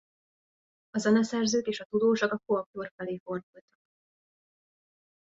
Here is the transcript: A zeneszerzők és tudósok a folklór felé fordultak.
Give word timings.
A 0.91 0.97
zeneszerzők 0.99 1.65
és 1.67 1.83
tudósok 1.89 2.31
a 2.31 2.41
folklór 2.45 2.91
felé 2.95 3.17
fordultak. 3.23 3.79